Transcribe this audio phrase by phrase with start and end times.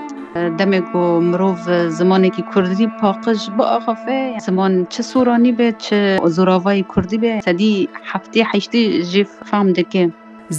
[0.60, 1.56] دەمێک بۆ مرۆڤ
[2.00, 5.88] زمانێکی کوردی پاقش بۆ ئاخافێ زمان چه سوورانی بێت چ
[6.36, 7.74] زۆراوای کوردی بێ سەدی
[8.12, 10.10] هەفتی حیشتی ژیف فام دەکەم.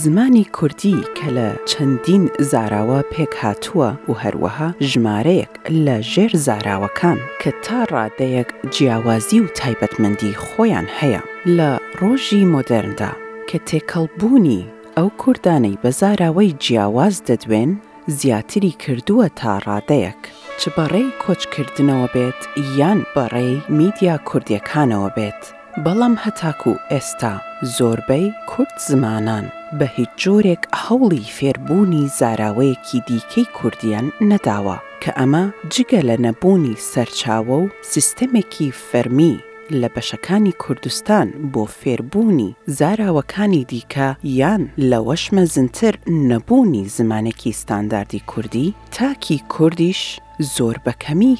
[0.02, 5.52] زمانی کوردی کە لە چەندین زاراوە پێک هاتووە و هەروەها ژمارەیەک
[5.86, 11.22] لە ژێر زاراوەکان کە تا ڕادەیەک جیاوازی و تایبەتمەندی خۆیان هەیە
[11.58, 13.12] لە ڕۆژی مۆدرندا
[13.48, 14.62] کە تێکەڵبوونی
[14.96, 17.70] ئەو کوردانەی بە زاراوەی جیاواز دەدوێن
[18.06, 20.20] زیاتری کردووە تا ڕادەیەک
[20.60, 22.40] چ بەڕێی کۆچکردنەوە بێت
[22.78, 25.42] یان بەڕێی میدیا کوردیەکانەوە بێت
[25.84, 27.34] بەڵام هەتاکو ئێستا
[27.76, 29.44] زۆربەی کورد زمانان
[29.78, 37.52] بە هیچ جۆرێک هەوڵی فێربوونی زاراوەیەکی دیکەی کوردیان نەداوە کە ئەمە جگە لە نەبوونی سەرچاوە
[37.62, 39.34] و سیستەمێکی فەرمی
[39.70, 45.94] لە بەشەکانی کوردستان بۆ فێربوونی زاراوەکانی دیکە یان لە وەشمە زنتر
[46.28, 50.20] نەبوونی زمانێکی ستانداردی کوردی تاکی کوردیش
[50.56, 51.36] زۆر بەکەمی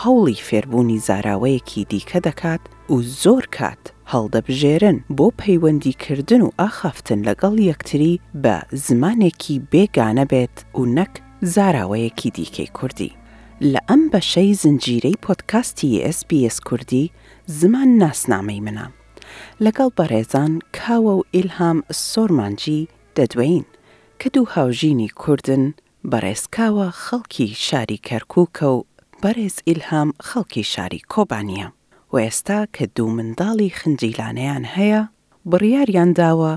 [0.00, 3.82] هەوڵی فێربوونی زاراوەیەکی دیکە دەکات و زۆر کات
[4.12, 11.12] هەڵدەبژێرن بۆ پەیوەندیکردن و ئاخافتن لەگەڵ یەکتری بە زمانێکی بێگانە بێت و نەک
[11.54, 13.12] زاراوەیەکی دیکەی کوردی.
[13.72, 17.04] لە ئەم بەشەی زنجیرەی پۆتکاستی SسBS کوردی
[17.54, 18.86] زمان ناسنامەی منە.
[19.64, 21.78] لەگەڵ بەڕێزان کاوە و ئیلهام
[22.10, 22.82] سۆرمانجی
[23.16, 23.64] دەدوین
[24.20, 25.64] کە دوو هاوژینی کوردن
[26.10, 28.84] بەڕێزکاوە خەڵکی شاری کەرکووکە و
[29.22, 31.68] بەرێز ئیلهام خەڵکی شاری کۆبانیە
[32.12, 35.02] و ئێستا کە دوو منداڵی خنجیلانەیان هەیە
[35.50, 36.54] بڕیاریان داوە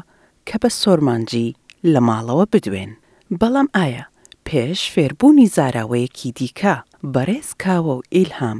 [0.48, 1.56] کە بە سۆرمانجی
[1.94, 2.92] لە ماڵەوە بدوێن
[3.40, 4.04] بەڵام ئایا
[4.48, 6.76] پێش فێربوونی زاراوەیەکی دیکە
[7.14, 8.60] بەڕێز کاوە و ئیلهام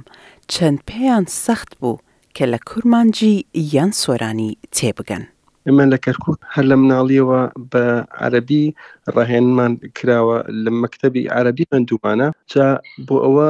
[0.54, 1.98] چەند پێیان سەخت بوو
[2.40, 3.32] کە لە کورمانجی
[3.76, 5.24] یان سۆرانی تێبگەن.
[5.70, 7.42] ئمە لە کەرکوت هەر لە مناڵیەوە
[7.72, 7.86] بە
[8.24, 8.66] عەربی
[9.16, 12.68] ڕاهێنمان کراوە لە مەکتتەبی عەربی بندوبانە جا
[13.08, 13.50] بۆ ئەوە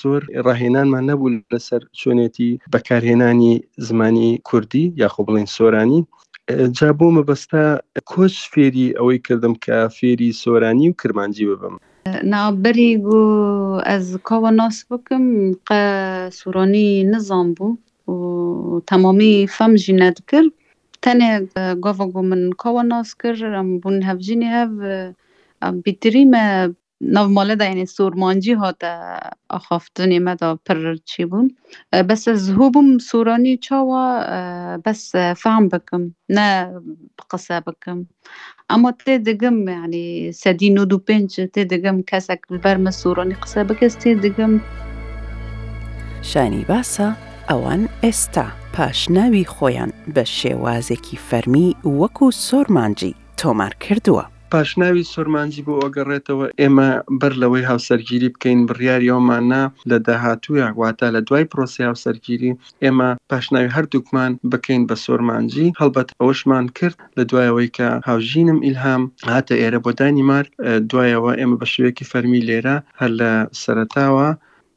[0.00, 3.54] زۆر ڕاهێنانمان نەبوو لەسەر چۆنێتی بەکارهێنانی
[3.88, 6.00] زمانی کوردی یاخۆ بڵین سۆرانی
[6.78, 7.64] جا بۆ مەبەستا
[8.10, 11.74] کۆچ فێری ئەوەی کردم کە فێری سۆرانی و کرمانجی ببم.
[12.32, 15.24] ناوبەری بوو ئەس کاوە ناس بکەم
[15.68, 15.80] قە
[16.38, 17.70] سوورانی نزان بوو.
[18.86, 20.42] تمامی فهم جی ندکر
[21.02, 21.30] تنه
[21.82, 24.70] گاوا گو من کوا ناس کر ام بون هف جینی هف
[25.84, 26.24] بیتری
[27.00, 28.96] نو ماله دا یعنی سورمانجی ها دا
[29.50, 31.50] آخافتنی ما دا پر چی بون
[31.92, 34.02] بس زهوبم سورانی چاوا
[34.84, 36.72] بس فهم بکم نه
[37.30, 38.06] قصه بکم
[38.70, 43.98] اما تی دگم یعنی سدی نو دو پنج تی دگم کسک برم سورانی قصه بکست
[43.98, 44.60] تی دگم
[46.22, 46.64] شانی
[47.50, 48.46] ئەوان ئێستا
[48.76, 54.24] پاشناوی خۆیان بە شێوازێکی فەرمی وەکو سۆرمانجی تۆمار کردووە.
[54.54, 56.90] پاشناوی سۆرمانجی بۆ ئۆگەڕێتەوە ئێمە
[57.20, 62.52] بەر لەوەی هاوسەرگیری بکەین بڕیاریەوەمانە لە داهاتووە واتە لە دوای پرۆسی هاوسەرگیری
[62.84, 69.02] ئێمە پاشناوی هەردووکمان بکەین بە سۆرمانجی هەڵبەت ئەوشمان کرد لە دوایەوەی کە هاوژینم ئیلهام
[69.34, 70.44] هاتە ئێرە بۆ دانیمار
[70.90, 73.32] دوایەوە ئێمە بە شوەیەکی فەرمی لێرە هەر لە
[73.62, 74.28] سەرتاوە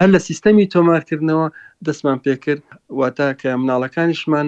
[0.01, 1.47] هەر لە سیستەمی تۆمارکردنەوە
[1.87, 2.63] دەستمان پێکرد
[2.99, 4.47] واتە کە مناڵەکانیشمان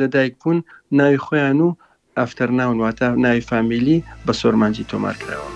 [0.00, 0.58] لە دایک بوون
[0.98, 1.76] ناوی خۆیان و
[2.18, 5.50] ئەفتەر ناون واتە ناوی فامیلی بە سۆرمانجی تۆمارکراوە.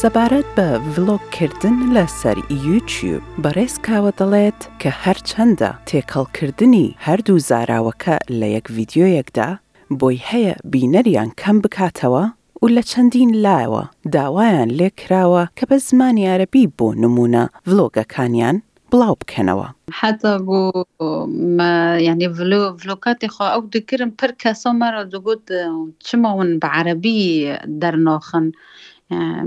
[0.00, 8.46] سەبارەت بە ڤلۆگکردن لە سەر یوتیوب بەڕێز کاوە دەڵێت کە هەرچەندە تێکەڵکردنی هەردوو زاراوەکە لە
[8.56, 9.48] یەک ڤیددیۆیەکدا
[10.00, 12.24] بۆی هەیە بینەریان کەم بکاتەوە
[12.62, 13.82] و لە چەندین لایەوە
[14.14, 18.56] داوایان لێکراوە کە بە زمانی یارەبی بۆ نمونە ڤلۆگەکانیان
[18.92, 19.66] بڵاو بکەنەوە
[20.00, 20.58] حتا بۆ
[22.08, 25.44] ینی ڤلو ڤلوکاتی خۆ ئەو دکرم پر کەسە مەرە دوگوت
[26.06, 27.20] چمەون بە عەربی
[27.80, 28.46] دەرناخن.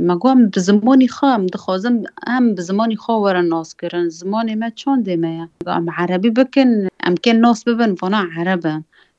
[0.09, 1.95] مەگوم بە زمانی خام دخوازم
[2.29, 6.69] ئەم بە زمانی خۆوەرە ناسکردن زمانی مە چۆن دێمەیە ئەم عەربی بکن
[7.05, 8.75] ئەمکە ناس ببن فۆنا عەرەبە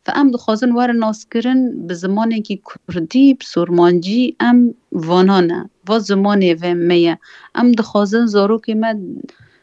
[0.08, 2.58] و ام دخوازن ور ناس کرن به زمانی که
[2.88, 7.18] کردی سرمانجی ام وانانه و زمانی و میه
[7.54, 8.94] ام دخوازن زارو که ما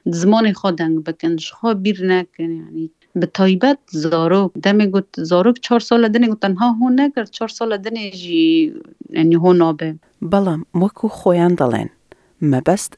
[0.06, 4.52] زمان خود دنگ بکن شخوا بیر نکن یعنی به طایبت زارو.
[4.64, 8.74] دمی گوت زاروک چهار سال دنی گوت تنها هون نکرد چهار سال دنی جی
[9.10, 11.90] یعنی هون آبه بلا وەکو خویان دلین
[12.42, 12.94] مبست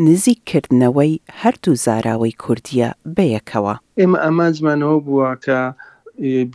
[0.00, 5.60] نزیککردنەوەی هەردوو زاراوەی کوردیە بەیەکەوە ئێمە ئەمە زمانەوە بووە کە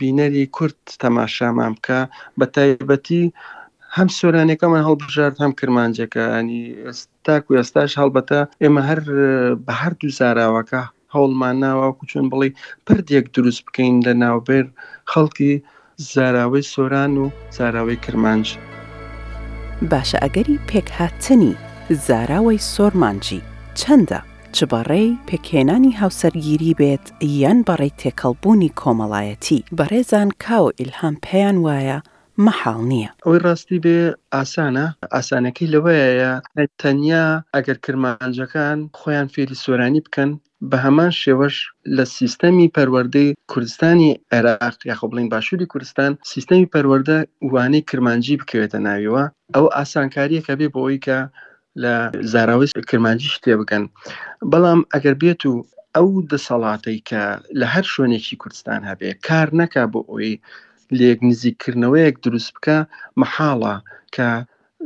[0.00, 2.00] بینەری کورت تەماشامان بکە
[2.38, 3.24] بە تایبەتی
[3.96, 9.00] هەم سۆرانەکەمان هەڵبژارد هەم کرمانجەکەنی ئێستاکو ئێستاش هەڵبەتە ئێمە هەر
[9.66, 10.82] بە هەردوو زاراوەکە
[11.14, 12.52] هەوڵمان ناوەکو چۆن بڵی
[12.86, 14.66] پردێک دروست بکەین لە ناوبێر
[15.12, 15.52] خەڵکی
[16.12, 17.24] زاراوەی سۆران و
[17.56, 18.46] زاراوەی کرمانج.
[19.90, 21.54] باشە ئەگەری پێک هاتنی
[22.06, 23.42] زاراوەی سۆرمانجی
[23.80, 24.20] چەندە
[24.56, 27.04] چ بەڕێی پێکێنانی هاوسەرگیری بێت
[27.42, 31.98] یەن بەڕێی تێکەڵبوونی کۆمەڵایەتی بەڕێزان کاو ئیلهام پێیان وایە
[32.44, 33.98] مەحاڵ نییە ئەوەی ڕاستی بێ
[34.34, 36.32] ئاسانە ئاسانەکەی لەوەیە
[36.80, 37.24] تەنیا
[37.54, 40.30] ئەگەر کرمانجەکان خۆیان فێری سۆرانی بکەن
[40.70, 41.56] بە هەمان شێوەش
[41.96, 47.18] لە سیستەمی پەروەردەی کوردستانی عێراق یاخۆ بڵین باشووری کوردستان سیستەمی پەروەەردە
[47.52, 49.24] وانەی کرمانجی بکەوێتە ناویەوە
[49.54, 51.18] ئەو ئاسانکاریەکە بێ بۆەوەی کە
[51.82, 51.94] لە
[52.32, 53.82] زاراوی کرمانجیش تێ بکەن
[54.50, 55.54] بەڵام ئەگەر بێت و
[55.96, 57.22] ئەو دەسەڵاتەی کە
[57.60, 60.32] لە هەر شوێنێکی کوردستان هەبێ کار نەکا بۆ ئەوی
[60.98, 62.76] لێک نزیکردنەوەیەک دروست بکە
[63.20, 63.74] مححاڵە
[64.16, 64.28] کە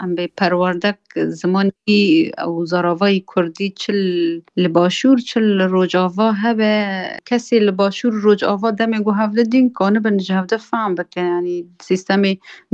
[0.00, 0.98] ئەم اه، بێ پەروەردەك
[1.40, 2.02] زمانی
[2.40, 4.00] ئەو زەراوای کوردی چل
[4.62, 6.74] لە باشوور چل ڕۆژاوا هەبێ
[7.28, 10.58] کەسی لە باشوور ڕۆژاوا دەمێ گو هەولە دین کانە فهم نجهەفدە
[11.32, 11.56] یعنی
[11.88, 12.22] سیستم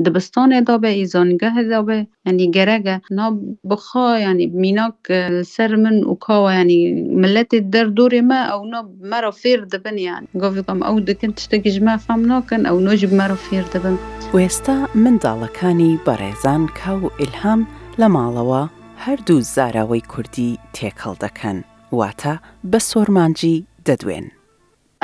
[0.05, 3.27] دبستان دا به ایزانگه دا به یعنی گرگه نا
[3.71, 6.81] بخوا یعنی میناک اه، سەر من و کاوە ینی
[7.23, 8.79] ملەتی دەردۆرێ مە ئەو نا
[9.11, 13.97] مرا فێر دەبن یعنی گفتم ئەو دکن شتێکی ژمافام ناکەن ئەو نۆژی بمەرە فێر دەبن
[14.35, 17.61] وێستا منداڵەکانی بەڕێزان کاو ئلهام
[18.01, 18.63] لە ماڵەوە
[19.05, 21.59] هەردوو زاراوەی کوردی تێکەڵ دەکەن
[21.99, 22.35] واتە
[22.71, 23.57] بە سۆرمانجی
[23.87, 24.27] دەدوێن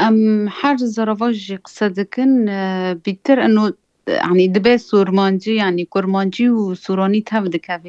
[0.01, 0.17] ئەم
[0.59, 2.33] هەر زەرەوەژی قسە دەکەن
[3.05, 3.65] بیتر ئەنۆ
[4.09, 7.81] یعنی دبه سورمانجی یعنی کرمانجی و سورانی تف دکه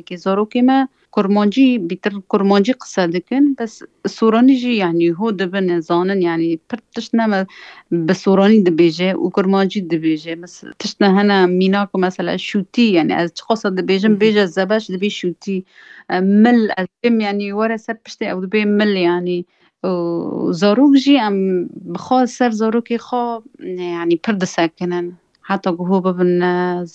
[0.49, 0.81] که ما
[1.15, 7.47] کرمانجی بیتر کرمانجی قصه دکن بس سورانی جی یعنی هو دبن نزانن یعنی پر تشنه
[7.91, 13.69] به سورانی دبیجه و کرمانجی دبیجه بس تشنه هنه کو مثلا شوتی یعنی از چقصه
[13.69, 15.65] دبیجم بیجه زبش دبی شوتی
[16.09, 19.45] مل از بیم یعنی واره سر پشتی او دبی مل یعنی
[20.51, 26.33] زاروک جی ام بخواه سر زاروکی خواه یعنی پر دسکنن حتا گوهۆ ببن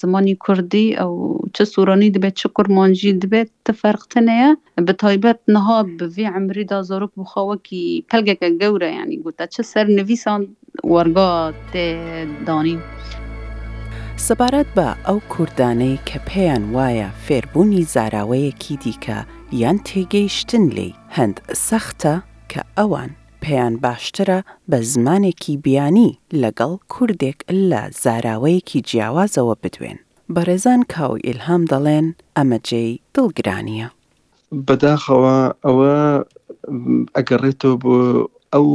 [0.00, 1.10] زمانی کوردی ئەو
[1.54, 4.50] چه سوورانی دەبێت چ قورمانجی دەبێت تفەرقتنەیە
[4.86, 10.40] بە تایبەت نها بڤێ ئەمریدا زۆرک بخواوەکی پەلگەکە گەورە ینی گوتە چه سەر نویسان
[10.92, 11.30] وەرگا
[11.72, 12.80] تێدانین.
[14.26, 19.18] سەبارەت بە ئەو کوردانەی کە پێیان وایە فێربوونی زاراوەیەکی دیکە
[19.62, 21.36] یان تێگەیشتن لێی هەند
[21.68, 22.14] سەختە
[22.52, 23.10] کە ئەوان
[23.44, 24.38] پێیان باشترە
[24.70, 26.10] بە زمانێکی بیانی
[26.42, 27.38] لەگەڵ کوردێک
[27.70, 29.98] لە زاراوەیەکی جیاوازەوە بدوێن.
[30.34, 32.06] بەڕێزان کاو ئیلهام دەڵێن
[32.36, 33.88] ئەمەجێی دڵگرانیە.
[34.66, 35.96] بەداخەوە ئەوە
[37.16, 37.96] ئەگەڕێتەوە بۆ
[38.54, 38.68] ئەو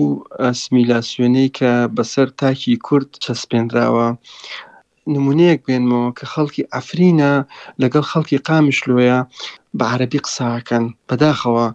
[0.45, 4.07] ئەسمیلاسیۆنەی کە بەسەر تاکی کورد چەسپێنراوە.
[5.13, 7.33] نمونەیەک بێنمەوە کە خەڵکی ئەفرینە
[7.81, 9.19] لەگەڵ خەڵکی قامشلوۆیە
[9.77, 11.65] بە عربی قساکەن بەداخەوە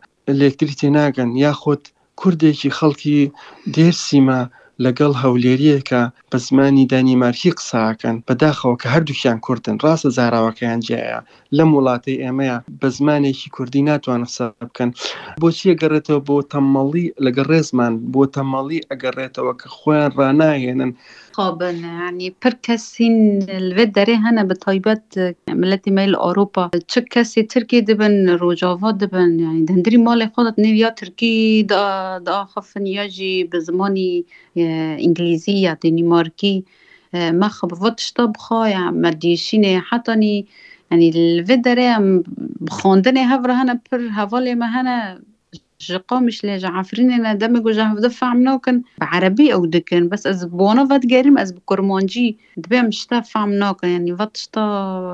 [0.40, 1.82] لێکتری تێناگەن یاخود
[2.20, 3.18] کوردێکی خەڵکی
[3.74, 4.40] دێرسیمە
[4.86, 11.20] لەگەڵ هەولێریەکە بە زمانی دانیمارکی قساکەن بەداخەوە کە هەردووکیان کوردن ڕاستە زاراوەکەیان جیایە
[11.56, 14.90] لەم وڵاتی ئێمەیە بە زمانێکی کوردی ناتوان قسە بکەن
[15.42, 20.92] بۆچیە گەڕێتەوە بۆ تەمەڵی لەگە ڕێزمان بۆ تەمەڵی ئەگەڕێتەوە کە خۆیان ڕناهێنن
[21.38, 23.16] خۆبننی پر کەسین
[23.76, 25.04] لێ دەرێ هەنە بە تایبەت
[25.60, 29.30] ملەتی میل ئۆروپا چ کەسی ترکی دبن ڕۆژاوا دبن
[29.68, 31.34] دەندری ماڵی خۆت نێویا ترکی
[32.28, 34.12] داخفن یاژی بە زمانی
[35.04, 36.64] انجليزيه يعطيني ماركي
[37.14, 40.46] آه، ما خبطش طبخه يعني ما ديشيني حطني
[40.90, 41.88] يعني الفيدري
[42.60, 45.20] بخوندني هفر هنا بر هفولي ما هنا
[45.80, 51.06] جقومش لي جعفريني انا دمك وجه دفع منوكن بعربي او دكن بس از بونو فات
[51.06, 54.60] جارم از بكرمونجي دبي مش تفع منوكن يعني فاتشتا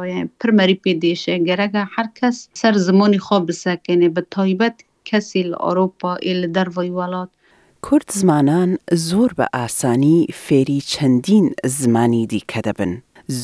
[0.05, 7.29] يعني برماري بيديش جراجا حركس سر زموني خوب ساكنه بالطيبات كسي لأوروبا إلى درفي ولات
[7.91, 12.93] کورد زمانان زۆر بە ئاسانی فێری چەندین زمانی دیکە دەبن.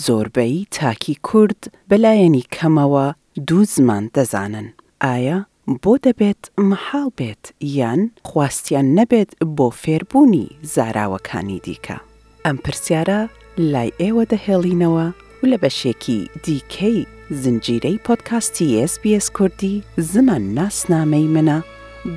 [0.05, 3.07] زۆربەی تاکی کورد بەلایەنی کەمەوە
[3.49, 4.67] دوو زمان دەزانن.
[5.03, 5.39] ئایا
[5.83, 7.45] بۆ دەبێت مەحاڵ بێت
[7.77, 11.97] یان خواستیان نەبێت بۆ فێربوونی زاراوەکانی دیکە.
[12.47, 13.21] ئەم پرسیارە
[13.73, 15.07] لای ئێوە دەهێڵینەوە
[15.41, 16.99] و لە بەشێکی دیکەی
[17.43, 19.83] زنجیرەی پۆتکاستی SسBS کوردی
[20.13, 21.59] زمان ناسنامەی منە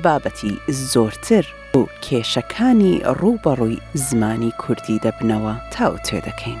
[0.04, 0.54] بابەتی
[0.92, 6.60] زۆرتر و کێشەکانی ڕووبەڕووی زمانی کوردی دەبنەوە تاو تێ دەکەین.